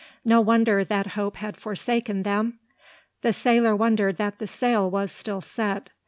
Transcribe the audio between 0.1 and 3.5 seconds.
No wonder that hope had forsaken them! The